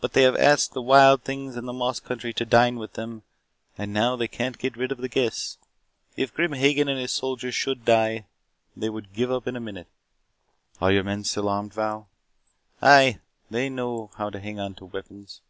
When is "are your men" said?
10.80-11.22